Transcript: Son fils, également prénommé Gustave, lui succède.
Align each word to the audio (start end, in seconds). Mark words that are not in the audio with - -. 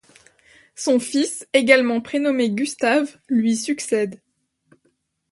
Son 0.75 0.99
fils, 0.99 1.47
également 1.53 2.01
prénommé 2.01 2.49
Gustave, 2.49 3.19
lui 3.29 3.55
succède. 3.55 4.19